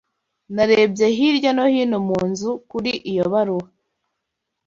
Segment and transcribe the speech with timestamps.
[0.55, 3.67] Narebye hirya no hino mu nzu kuri iyo baruwa.